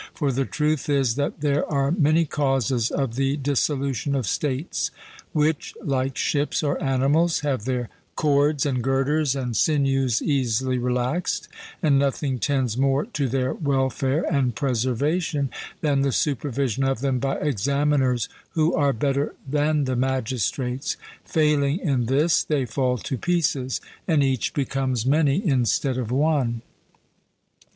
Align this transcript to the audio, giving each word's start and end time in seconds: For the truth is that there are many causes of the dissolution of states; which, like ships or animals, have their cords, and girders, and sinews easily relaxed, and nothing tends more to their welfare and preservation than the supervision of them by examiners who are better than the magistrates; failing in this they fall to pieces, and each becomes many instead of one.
For 0.15 0.31
the 0.31 0.45
truth 0.45 0.89
is 0.89 1.13
that 1.17 1.41
there 1.41 1.63
are 1.71 1.91
many 1.91 2.25
causes 2.25 2.89
of 2.89 3.13
the 3.17 3.37
dissolution 3.37 4.15
of 4.15 4.25
states; 4.25 4.89
which, 5.31 5.75
like 5.79 6.17
ships 6.17 6.63
or 6.63 6.81
animals, 6.81 7.41
have 7.41 7.65
their 7.65 7.89
cords, 8.15 8.65
and 8.65 8.81
girders, 8.83 9.35
and 9.35 9.55
sinews 9.55 10.19
easily 10.19 10.79
relaxed, 10.79 11.47
and 11.83 11.99
nothing 11.99 12.39
tends 12.39 12.75
more 12.79 13.05
to 13.05 13.27
their 13.29 13.53
welfare 13.53 14.23
and 14.27 14.55
preservation 14.55 15.51
than 15.81 16.01
the 16.01 16.11
supervision 16.11 16.83
of 16.83 17.01
them 17.01 17.19
by 17.19 17.35
examiners 17.37 18.27
who 18.53 18.73
are 18.73 18.93
better 18.93 19.35
than 19.47 19.83
the 19.83 19.95
magistrates; 19.95 20.97
failing 21.23 21.77
in 21.77 22.07
this 22.07 22.43
they 22.43 22.65
fall 22.65 22.97
to 22.97 23.19
pieces, 23.19 23.79
and 24.07 24.23
each 24.23 24.55
becomes 24.55 25.05
many 25.05 25.45
instead 25.45 25.99
of 25.99 26.09
one. 26.09 26.63